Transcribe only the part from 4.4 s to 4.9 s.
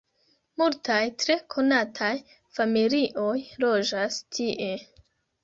tie.